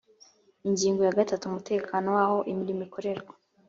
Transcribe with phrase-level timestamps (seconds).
[0.67, 3.33] ingingo ya gatatu umutekano w aho imirimo ikorerwa